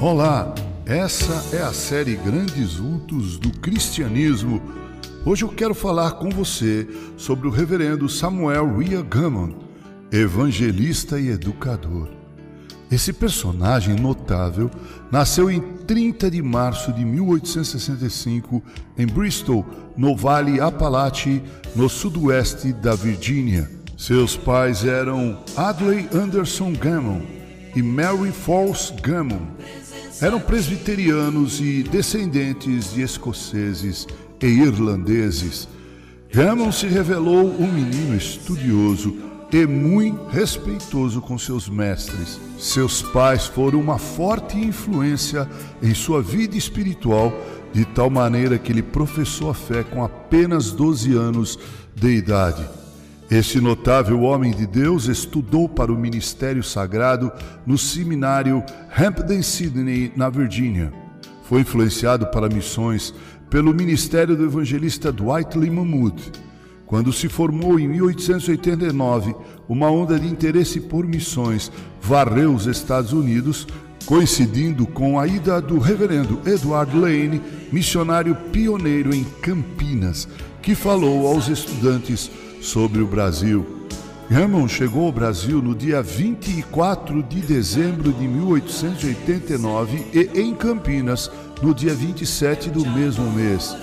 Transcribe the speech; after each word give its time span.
Olá, 0.00 0.54
essa 0.86 1.54
é 1.54 1.60
a 1.60 1.74
série 1.74 2.16
Grandes 2.16 2.76
Vultos 2.76 3.38
do 3.38 3.50
Cristianismo. 3.50 4.62
Hoje 5.26 5.44
eu 5.44 5.50
quero 5.50 5.74
falar 5.74 6.12
com 6.12 6.30
você 6.30 6.88
sobre 7.18 7.46
o 7.46 7.50
reverendo 7.50 8.08
Samuel 8.08 8.78
Ria 8.78 9.02
Gammon, 9.02 9.52
evangelista 10.10 11.20
e 11.20 11.28
educador. 11.28 12.08
Esse 12.90 13.12
personagem 13.12 13.94
notável 13.94 14.70
nasceu 15.12 15.50
em 15.50 15.60
30 15.60 16.30
de 16.30 16.40
março 16.40 16.94
de 16.94 17.04
1865 17.04 18.62
em 18.96 19.06
Bristol, 19.06 19.66
no 19.98 20.16
Vale 20.16 20.62
Apalache, 20.62 21.42
no 21.76 21.90
sudoeste 21.90 22.72
da 22.72 22.94
Virgínia. 22.94 23.70
Seus 23.98 24.34
pais 24.34 24.82
eram 24.82 25.44
Adley 25.58 26.08
Anderson 26.14 26.72
Gammon 26.72 27.20
e 27.74 27.82
Mary 27.82 28.32
Falls 28.32 28.92
Gammon. 29.02 29.46
Eram 30.20 30.38
presbiterianos 30.38 31.60
e 31.60 31.82
descendentes 31.82 32.92
de 32.92 33.00
escoceses 33.00 34.06
e 34.42 34.46
irlandeses. 34.46 35.66
Gammon 36.30 36.70
se 36.70 36.86
revelou 36.86 37.50
um 37.58 37.72
menino 37.72 38.14
estudioso 38.14 39.16
e 39.50 39.66
muito 39.66 40.22
respeitoso 40.26 41.22
com 41.22 41.38
seus 41.38 41.70
mestres. 41.70 42.38
Seus 42.58 43.00
pais 43.00 43.46
foram 43.46 43.80
uma 43.80 43.98
forte 43.98 44.58
influência 44.58 45.48
em 45.82 45.94
sua 45.94 46.22
vida 46.22 46.56
espiritual, 46.56 47.32
de 47.72 47.86
tal 47.86 48.10
maneira 48.10 48.58
que 48.58 48.70
ele 48.70 48.82
professou 48.82 49.48
a 49.48 49.54
fé 49.54 49.82
com 49.82 50.04
apenas 50.04 50.70
12 50.70 51.14
anos 51.14 51.58
de 51.94 52.10
idade. 52.10 52.79
Este 53.30 53.60
notável 53.60 54.22
homem 54.22 54.50
de 54.50 54.66
Deus 54.66 55.06
estudou 55.06 55.68
para 55.68 55.92
o 55.92 55.96
ministério 55.96 56.64
sagrado 56.64 57.30
no 57.64 57.78
seminário 57.78 58.60
Hampden 58.98 59.40
Sydney, 59.40 60.12
na 60.16 60.28
Virgínia. 60.28 60.92
Foi 61.44 61.60
influenciado 61.60 62.26
para 62.26 62.48
missões 62.48 63.14
pelo 63.48 63.72
ministério 63.72 64.36
do 64.36 64.44
evangelista 64.44 65.12
Dwight 65.12 65.56
Lee 65.56 65.70
Mahmood. 65.70 66.32
Quando 66.84 67.12
se 67.12 67.28
formou 67.28 67.78
em 67.78 67.86
1889, 67.86 69.36
uma 69.68 69.88
onda 69.88 70.18
de 70.18 70.26
interesse 70.26 70.80
por 70.80 71.06
missões 71.06 71.70
varreu 72.00 72.52
os 72.52 72.66
Estados 72.66 73.12
Unidos, 73.12 73.64
coincidindo 74.06 74.88
com 74.88 75.20
a 75.20 75.28
ida 75.28 75.60
do 75.60 75.78
reverendo 75.78 76.40
Edward 76.44 76.98
Lane, 76.98 77.40
missionário 77.70 78.34
pioneiro 78.50 79.14
em 79.14 79.22
Campinas, 79.40 80.26
que 80.60 80.74
falou 80.74 81.28
aos 81.28 81.46
estudantes 81.46 82.28
sobre 82.60 83.00
o 83.00 83.06
Brasil. 83.06 83.66
Hammond 84.30 84.72
chegou 84.72 85.06
ao 85.06 85.12
Brasil 85.12 85.60
no 85.60 85.74
dia 85.74 86.00
24 86.02 87.22
de 87.22 87.40
dezembro 87.40 88.12
de 88.12 88.28
1889 88.28 90.06
e 90.12 90.40
em 90.40 90.54
Campinas 90.54 91.30
no 91.60 91.74
dia 91.74 91.92
27 91.92 92.70
do 92.70 92.86
mesmo 92.86 93.28
mês. 93.32 93.76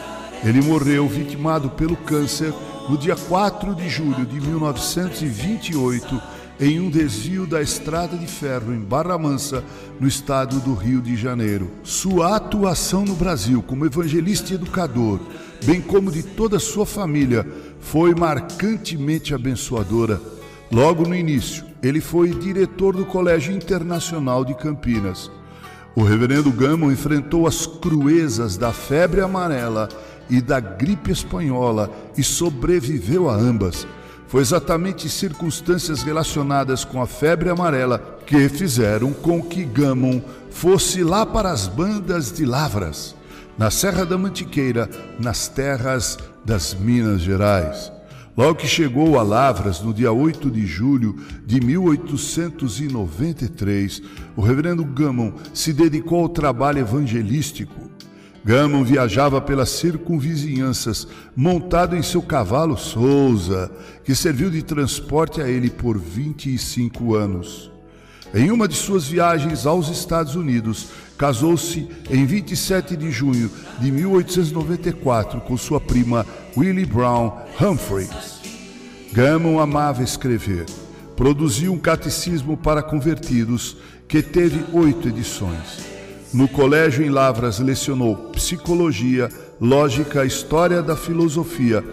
Ele 0.43 0.61
morreu 0.61 1.07
vitimado 1.07 1.69
pelo 1.71 1.97
câncer 1.97 2.53
no 2.87 2.97
dia 2.97 3.15
4 3.15 3.75
de 3.75 3.89
julho 3.89 4.25
de 4.25 4.39
1928 4.39 6.21
em 6.59 6.79
um 6.79 6.89
desvio 6.89 7.45
da 7.45 7.61
estrada 7.61 8.17
de 8.17 8.25
ferro 8.25 8.73
em 8.73 8.79
Barra 8.79 9.17
Mansa, 9.17 9.63
no 9.99 10.07
estado 10.07 10.59
do 10.59 10.73
Rio 10.73 11.01
de 11.01 11.15
Janeiro. 11.15 11.69
Sua 11.83 12.35
atuação 12.35 13.05
no 13.05 13.15
Brasil 13.15 13.61
como 13.61 13.85
evangelista 13.85 14.51
e 14.51 14.55
educador, 14.55 15.19
bem 15.63 15.79
como 15.79 16.11
de 16.11 16.23
toda 16.23 16.57
sua 16.57 16.85
família, 16.85 17.45
foi 17.79 18.15
marcantemente 18.15 19.35
abençoadora. 19.35 20.19
Logo 20.71 21.07
no 21.07 21.15
início, 21.15 21.63
ele 21.81 22.01
foi 22.01 22.31
diretor 22.31 22.95
do 22.95 23.05
Colégio 23.05 23.53
Internacional 23.53 24.43
de 24.43 24.55
Campinas. 24.55 25.31
O 25.95 26.03
reverendo 26.03 26.51
Gamo 26.51 26.91
enfrentou 26.91 27.47
as 27.47 27.65
cruezas 27.65 28.57
da 28.57 28.71
febre 28.71 29.21
amarela 29.21 29.89
e 30.29 30.41
da 30.41 30.59
gripe 30.59 31.11
espanhola 31.11 31.89
e 32.17 32.23
sobreviveu 32.23 33.29
a 33.29 33.35
ambas. 33.35 33.87
Foi 34.27 34.41
exatamente 34.41 35.09
circunstâncias 35.09 36.03
relacionadas 36.03 36.83
com 36.83 37.01
a 37.01 37.07
febre 37.07 37.49
amarela 37.49 38.19
que 38.25 38.49
fizeram 38.49 39.13
com 39.13 39.41
que 39.41 39.63
Gammon 39.63 40.21
fosse 40.51 41.01
lá 41.01 41.25
para 41.25 41.49
as 41.49 41.65
bandas 41.65 42.33
de 42.33 42.45
Lavras, 42.45 43.15
na 43.57 43.71
Serra 43.71 44.05
da 44.05 44.17
Mantiqueira, 44.17 44.89
nas 45.17 45.47
terras 45.47 46.17
das 46.43 46.73
Minas 46.73 47.21
Gerais. 47.21 47.89
Logo 48.35 48.55
que 48.55 48.67
chegou 48.67 49.17
a 49.17 49.23
Lavras, 49.23 49.81
no 49.81 49.93
dia 49.93 50.11
8 50.11 50.51
de 50.51 50.65
julho 50.65 51.15
de 51.45 51.61
1893, 51.61 54.01
o 54.35 54.41
reverendo 54.41 54.83
Gammon 54.83 55.31
se 55.53 55.71
dedicou 55.71 56.23
ao 56.23 56.29
trabalho 56.29 56.79
evangelístico 56.79 57.87
Gammon 58.47 58.85
viajava 58.85 59.41
pelas 59.41 59.67
circunvizinhanças, 59.67 61.05
montado 61.35 61.97
em 61.97 62.01
seu 62.01 62.21
cavalo 62.21 62.77
Souza, 62.77 63.69
que 64.05 64.15
serviu 64.15 64.49
de 64.49 64.63
transporte 64.63 65.41
a 65.41 65.49
ele 65.49 65.69
por 65.69 65.99
25 65.99 67.13
anos. 67.13 67.69
Em 68.33 68.49
uma 68.49 68.65
de 68.65 68.75
suas 68.75 69.05
viagens 69.05 69.65
aos 69.65 69.89
Estados 69.89 70.35
Unidos, 70.35 70.87
casou-se 71.17 71.89
em 72.09 72.25
27 72.25 72.95
de 72.95 73.11
junho 73.11 73.51
de 73.81 73.91
1894 73.91 75.41
com 75.41 75.57
sua 75.57 75.81
prima 75.81 76.25
Willie 76.55 76.85
Brown 76.85 77.33
Humphreys. 77.59 78.39
Gammon 79.11 79.59
amava 79.59 80.01
escrever. 80.01 80.65
Produziu 81.17 81.73
um 81.73 81.79
catecismo 81.79 82.55
para 82.55 82.81
convertidos 82.81 83.75
que 84.07 84.21
teve 84.21 84.63
oito 84.71 85.09
edições. 85.09 85.96
No 86.33 86.47
colégio 86.47 87.05
em 87.05 87.09
Lavras 87.09 87.59
lecionou 87.59 88.15
psicologia, 88.33 89.29
lógica, 89.61 90.25
história 90.25 90.83
da 90.83 90.95
filosofia, 90.95 91.83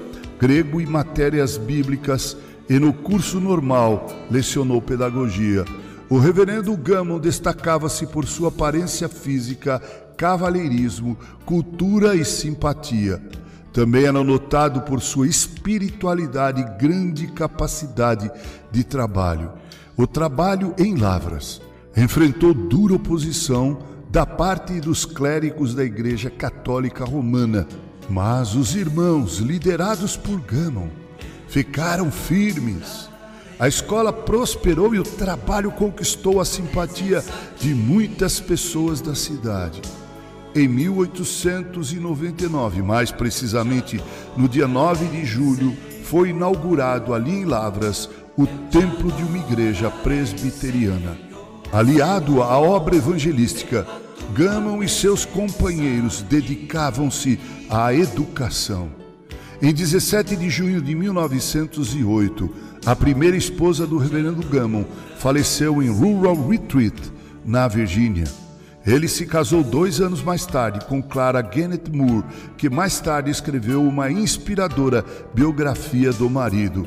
grego 0.41 0.81
e 0.81 0.87
matérias 0.87 1.56
bíblicas, 1.56 2.37
e 2.69 2.78
no 2.78 2.93
curso 2.93 3.39
normal 3.39 4.09
lecionou 4.31 4.83
pedagogia. 4.83 5.65
O 6.11 6.19
reverendo 6.19 6.77
Gammon 6.77 7.19
destacava-se 7.19 8.06
por 8.06 8.27
sua 8.27 8.49
aparência 8.49 9.09
física, 9.09 9.81
cavalheirismo, 10.17 11.16
cultura 11.45 12.16
e 12.16 12.25
simpatia. 12.25 13.22
Também 13.72 14.05
era 14.05 14.25
notado 14.25 14.83
por 14.83 15.01
sua 15.01 15.28
espiritualidade 15.28 16.61
e 16.61 16.78
grande 16.78 17.28
capacidade 17.28 18.31
de 18.71 18.83
trabalho. 18.83 19.53
O 19.97 20.06
trabalho 20.06 20.75
em 20.77 20.97
Lavras 20.97 21.61
enfrentou 21.97 22.53
dura 22.53 22.95
oposição 22.95 23.94
da 24.15 24.25
parte 24.25 24.81
dos 24.81 25.05
clérigos 25.05 25.75
da 25.75 25.83
Igreja 25.83 26.31
Católica 26.31 27.05
Romana. 27.05 27.67
Mas 28.09 28.55
os 28.55 28.77
irmãos, 28.77 29.39
liderados 29.39 30.17
por 30.17 30.41
Gammon, 30.41 30.89
ficaram 31.49 32.13
firmes. 32.13 33.11
A 33.59 33.67
escola 33.67 34.13
prosperou 34.13 34.95
e 34.95 35.01
o 35.01 35.03
trabalho 35.03 35.73
conquistou 35.73 36.41
a 36.41 36.45
simpatia 36.45 37.25
de 37.59 37.75
muitas 37.75 38.39
pessoas 38.39 39.01
da 39.01 39.17
cidade. 39.17 39.83
Em 40.55 40.69
1899, 40.69 42.83
mais 42.83 43.11
precisamente 43.11 44.01
no 44.37 44.49
dia 44.49 44.69
9 44.69 45.07
de 45.07 45.25
julho, 45.25 45.77
foi 46.05 46.29
inaugurado 46.29 47.13
ali 47.13 47.33
em 47.33 47.45
Lavras 47.45 48.09
o 48.37 48.47
templo 48.47 49.11
de 49.11 49.25
uma 49.25 49.39
igreja 49.39 49.91
presbiteriana. 49.91 51.19
Aliado 51.72 52.41
à 52.41 52.57
obra 52.57 52.95
evangelística, 52.95 53.84
Gammon 54.34 54.83
e 54.83 54.89
seus 54.89 55.25
companheiros 55.25 56.22
dedicavam-se 56.22 57.39
à 57.69 57.95
educação. 57.95 58.91
Em 59.63 59.72
17 59.72 60.37
de 60.37 60.51
junho 60.51 60.83
de 60.83 60.95
1908, 60.95 62.51
a 62.84 62.95
primeira 62.95 63.37
esposa 63.37 63.87
do 63.87 63.97
reverendo 63.97 64.47
Gammon 64.47 64.84
faleceu 65.19 65.83
em 65.83 65.89
Rural 65.89 66.49
Retreat, 66.49 66.95
na 67.45 67.69
Virgínia. 67.69 68.25
Ele 68.87 69.09
se 69.09 69.25
casou 69.25 69.63
dois 69.63 70.01
anos 70.01 70.22
mais 70.22 70.45
tarde 70.45 70.84
com 70.87 71.03
Clara 71.03 71.43
Gennett 71.43 71.91
Moore, 71.91 72.25
que 72.59 72.69
mais 72.69 73.01
tarde 73.01 73.31
escreveu 73.31 73.83
uma 73.83 74.10
inspiradora 74.10 75.05
biografia 75.33 76.13
do 76.13 76.28
marido. 76.28 76.87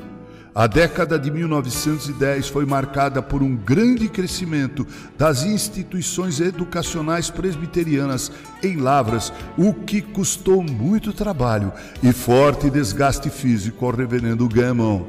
A 0.58 0.66
década 0.66 1.20
de 1.20 1.30
1910 1.30 2.48
foi 2.48 2.66
marcada 2.66 3.22
por 3.22 3.44
um 3.44 3.56
grande 3.56 4.10
crescimento 4.10 4.88
das 5.16 5.44
instituições 5.44 6.40
educacionais 6.40 7.30
presbiterianas 7.30 8.32
em 8.64 8.78
Lavras, 8.78 9.32
o 9.56 9.72
que 9.72 10.02
custou 10.02 10.64
muito 10.64 11.14
trabalho 11.14 11.72
e 12.02 12.12
forte 12.12 12.72
desgaste 12.72 13.30
físico 13.30 13.86
ao 13.86 13.92
reverendo 13.92 14.50
Gammon. 14.50 15.06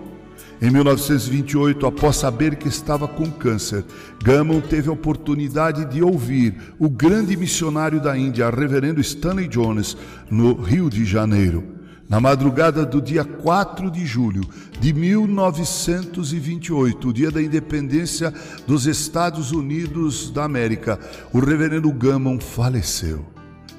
Em 0.60 0.70
1928, 0.70 1.86
após 1.86 2.16
saber 2.16 2.56
que 2.56 2.68
estava 2.68 3.08
com 3.08 3.30
câncer, 3.30 3.86
Gammon 4.22 4.60
teve 4.60 4.90
a 4.90 4.92
oportunidade 4.92 5.86
de 5.86 6.02
ouvir 6.02 6.74
o 6.78 6.90
grande 6.90 7.34
missionário 7.38 8.02
da 8.02 8.18
Índia, 8.18 8.50
reverendo 8.50 9.00
Stanley 9.00 9.48
Jones, 9.48 9.96
no 10.30 10.52
Rio 10.60 10.90
de 10.90 11.06
Janeiro. 11.06 11.77
Na 12.08 12.18
madrugada 12.18 12.86
do 12.86 13.02
dia 13.02 13.22
4 13.22 13.90
de 13.90 14.06
julho 14.06 14.40
de 14.80 14.94
1928, 14.94 17.08
o 17.08 17.12
dia 17.12 17.30
da 17.30 17.42
independência 17.42 18.32
dos 18.66 18.86
Estados 18.86 19.52
Unidos 19.52 20.30
da 20.30 20.44
América, 20.44 20.98
o 21.34 21.38
reverendo 21.38 21.92
Gammon 21.92 22.40
faleceu. 22.40 23.26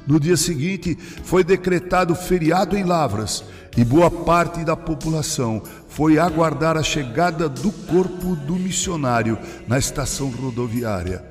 No 0.05 0.19
dia 0.19 0.37
seguinte, 0.37 0.95
foi 1.23 1.43
decretado 1.43 2.13
feriado 2.13 2.77
em 2.77 2.83
Lavras 2.83 3.43
e 3.75 3.83
boa 3.83 4.11
parte 4.11 4.63
da 4.63 4.75
população 4.75 5.63
foi 5.87 6.19
aguardar 6.19 6.77
a 6.77 6.83
chegada 6.83 7.49
do 7.49 7.71
corpo 7.71 8.35
do 8.35 8.53
missionário 8.53 9.39
na 9.67 9.79
estação 9.79 10.29
rodoviária. 10.29 11.25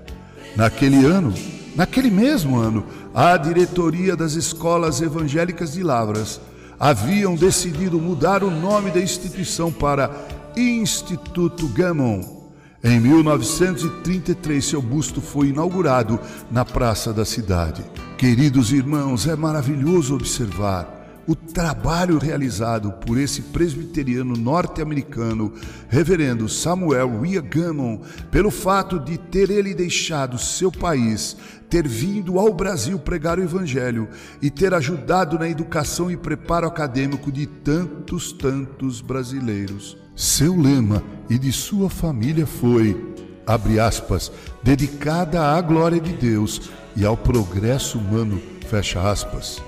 Naquele 0.57 1.05
ano, 1.05 1.33
naquele 1.77 2.11
mesmo 2.11 2.57
ano, 2.57 2.85
a 3.15 3.37
diretoria 3.37 4.17
das 4.17 4.33
escolas 4.33 5.01
evangélicas 5.01 5.75
de 5.75 5.85
Lavras 5.85 6.41
haviam 6.79 7.35
decidido 7.35 8.01
mudar 8.01 8.43
o 8.45 8.51
nome 8.51 8.91
da 8.91 9.01
instituição 9.01 9.73
para 9.73 10.11
Instituto 10.57 11.69
Gammon. 11.69 12.39
Em 12.83 13.01
1933, 13.01 14.65
seu 14.65 14.81
busto 14.81 15.21
foi 15.21 15.49
inaugurado 15.49 16.19
na 16.51 16.65
praça 16.65 17.13
da 17.13 17.25
cidade. 17.25 17.83
Queridos 18.17 18.73
irmãos, 18.73 19.27
é 19.27 19.35
maravilhoso 19.35 20.15
observar 20.15 20.98
o 21.29 21.37
trabalho 21.37 22.17
realizado 22.17 22.91
por 23.05 23.19
esse 23.19 23.43
presbiteriano 23.43 24.35
norte-americano, 24.35 25.53
reverendo 25.87 26.49
Samuel 26.49 27.21
Ria 27.21 27.43
Gammon, 27.43 28.01
pelo 28.31 28.51
fato 28.51 28.99
de 28.99 29.19
ter 29.19 29.51
ele 29.51 29.75
deixado 29.75 30.39
seu 30.39 30.73
país, 30.73 31.37
ter 31.69 31.87
vindo 31.87 32.39
ao 32.39 32.55
Brasil 32.55 32.99
pregar 32.99 33.39
o 33.39 33.43
evangelho 33.43 34.09
e 34.41 34.51
ter 34.51 34.73
ajudado 34.73 35.39
na 35.39 35.47
educação 35.47 36.11
e 36.11 36.17
preparo 36.17 36.67
acadêmico 36.67 37.31
de 37.31 37.47
tantos, 37.47 38.33
tantos 38.33 39.03
brasileiros. 39.03 39.99
Seu 40.17 40.59
lema 40.59 41.03
e 41.29 41.39
de 41.39 41.53
sua 41.53 41.91
família 41.91 42.47
foi, 42.47 43.15
abre 43.47 43.79
aspas, 43.79 44.33
dedicada 44.63 45.43
à 45.43 45.61
glória 45.61 46.01
de 46.01 46.15
Deus 46.15 46.71
e 46.97 47.05
ao 47.05 47.19
progresso 47.19 47.99
humano, 47.99 48.41
fecha 48.67 49.11
aspas. 49.11 49.68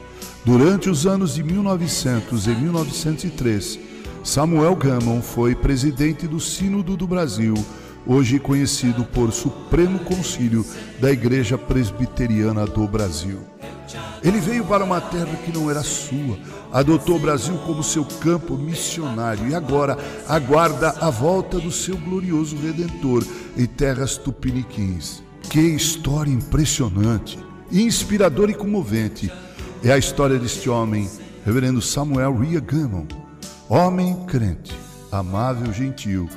Durante 0.50 0.90
os 0.90 1.06
anos 1.06 1.36
de 1.36 1.44
1900 1.44 2.48
e 2.48 2.50
1903, 2.50 3.78
Samuel 4.24 4.74
Gammon 4.74 5.22
foi 5.22 5.54
presidente 5.54 6.26
do 6.26 6.40
Sínodo 6.40 6.96
do 6.96 7.06
Brasil, 7.06 7.54
hoje 8.04 8.40
conhecido 8.40 9.04
por 9.04 9.30
Supremo 9.30 10.00
Concílio 10.00 10.66
da 10.98 11.12
Igreja 11.12 11.56
Presbiteriana 11.56 12.66
do 12.66 12.84
Brasil. 12.88 13.38
Ele 14.24 14.40
veio 14.40 14.64
para 14.64 14.82
uma 14.82 15.00
terra 15.00 15.36
que 15.36 15.56
não 15.56 15.70
era 15.70 15.84
sua, 15.84 16.36
adotou 16.72 17.14
o 17.14 17.20
Brasil 17.20 17.56
como 17.58 17.84
seu 17.84 18.04
campo 18.04 18.58
missionário 18.58 19.48
e 19.48 19.54
agora 19.54 19.96
aguarda 20.26 20.96
a 21.00 21.10
volta 21.10 21.60
do 21.60 21.70
seu 21.70 21.96
glorioso 21.96 22.56
Redentor 22.56 23.24
em 23.56 23.66
terras 23.66 24.16
tupiniquins. 24.16 25.22
Que 25.42 25.60
história 25.60 26.32
impressionante, 26.32 27.38
inspiradora 27.70 28.50
e 28.50 28.54
comovente 28.54 29.30
é 29.82 29.92
a 29.92 29.98
história 29.98 30.38
deste 30.38 30.68
homem, 30.68 31.08
reverendo 31.44 31.80
Samuel 31.80 32.36
Ria 32.36 32.60
Gammon, 32.60 33.06
homem 33.68 34.14
crente, 34.26 34.74
amável, 35.10 35.72
gentil 35.72 36.28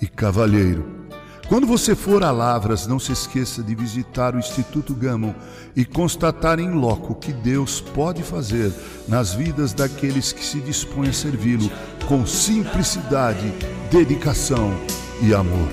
e 0.00 0.06
cavalheiro. 0.06 1.02
Quando 1.48 1.66
você 1.66 1.94
for 1.94 2.22
a 2.22 2.30
Lavras, 2.30 2.86
não 2.86 2.98
se 2.98 3.12
esqueça 3.12 3.62
de 3.62 3.74
visitar 3.74 4.34
o 4.34 4.38
Instituto 4.38 4.94
Gammon 4.94 5.34
e 5.76 5.84
constatar 5.84 6.58
em 6.58 6.70
loco 6.70 7.12
o 7.12 7.16
que 7.16 7.32
Deus 7.32 7.80
pode 7.80 8.22
fazer 8.22 8.72
nas 9.06 9.34
vidas 9.34 9.74
daqueles 9.74 10.32
que 10.32 10.44
se 10.44 10.60
dispõem 10.60 11.10
a 11.10 11.12
servi-lo 11.12 11.70
com 12.08 12.24
simplicidade, 12.24 13.52
dedicação 13.90 14.72
e 15.20 15.34
amor. 15.34 15.68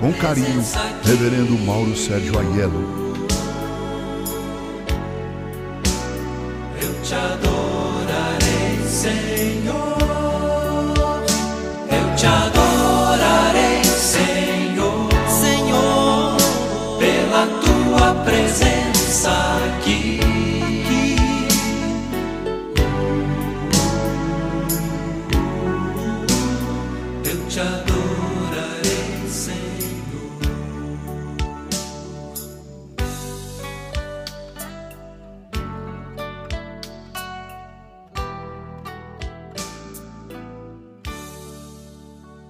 Com 0.00 0.12
carinho, 0.14 0.62
Reverendo 1.04 1.56
Mauro 1.58 1.96
Sérgio 1.96 2.36
Aiello. 2.38 3.03
Te 7.14 7.20
adorarei, 7.20 8.80
Senhor. 8.88 9.98
Eu 11.88 12.16
te 12.16 12.26
adorarei, 12.26 13.84
Senhor. 13.84 15.08
Senhor, 15.28 16.36
pela 16.98 17.46
tua 17.62 18.14
presença 18.24 19.30
aqui. 19.78 20.20
Eu 27.24 27.48
te 27.48 27.60
adorarei, 27.60 29.28
Senhor. 29.28 29.73